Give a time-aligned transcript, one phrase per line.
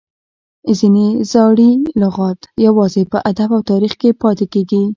[0.77, 4.83] ځینې زاړي لغات یوازي په ادب او تاریخ کښي پاته کیږي.